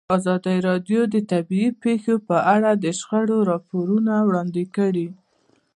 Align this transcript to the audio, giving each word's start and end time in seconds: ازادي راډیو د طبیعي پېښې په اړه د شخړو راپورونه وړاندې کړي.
ازادي 0.17 0.57
راډیو 0.67 1.01
د 1.13 1.15
طبیعي 1.31 1.69
پېښې 1.83 2.15
په 2.27 2.35
اړه 2.53 2.71
د 2.83 2.85
شخړو 2.99 3.37
راپورونه 3.51 4.13
وړاندې 4.27 4.63
کړي. 4.75 5.07